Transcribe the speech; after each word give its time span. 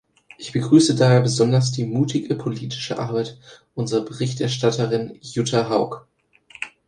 Ich 0.39 0.51
begrüße 0.51 0.95
daher 0.95 1.21
besonders 1.21 1.73
die 1.73 1.83
mutige 1.83 2.33
politische 2.33 2.97
Arbeit 2.97 3.37
unserer 3.75 4.03
Berichterstatterin 4.03 5.19
Jutta 5.21 5.69
Haug. 5.69 6.07